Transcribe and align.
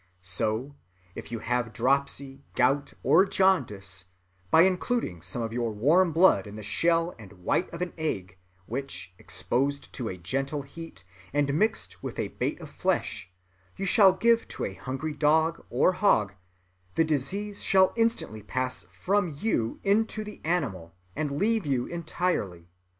So, 0.23 0.73
if 1.13 1.31
you 1.31 1.37
have 1.37 1.73
dropsy, 1.73 2.43
gout, 2.55 2.95
or 3.03 3.23
jaundice, 3.23 4.05
by 4.49 4.63
including 4.63 5.21
some 5.21 5.43
of 5.43 5.53
your 5.53 5.69
warm 5.71 6.11
blood 6.11 6.47
in 6.47 6.55
the 6.55 6.63
shell 6.63 7.13
and 7.19 7.31
white 7.33 7.69
of 7.71 7.83
an 7.83 7.93
egg, 7.99 8.39
which, 8.65 9.13
exposed 9.19 9.93
to 9.93 10.09
a 10.09 10.17
gentle 10.17 10.63
heat, 10.63 11.03
and 11.33 11.53
mixed 11.53 12.01
with 12.01 12.17
a 12.17 12.29
bait 12.29 12.59
of 12.59 12.71
flesh, 12.71 13.29
you 13.77 13.85
shall 13.85 14.13
give 14.13 14.47
to 14.47 14.65
a 14.65 14.73
hungry 14.73 15.13
dog 15.13 15.63
or 15.69 15.91
hog, 15.91 16.33
the 16.95 17.05
disease 17.05 17.61
shall 17.61 17.93
instantly 17.95 18.41
pass 18.41 18.81
from 18.91 19.37
you 19.39 19.79
into 19.83 20.23
the 20.23 20.41
animal, 20.43 20.95
and 21.15 21.29
leave 21.33 21.67
you 21.67 21.85
entirely. 21.85 22.71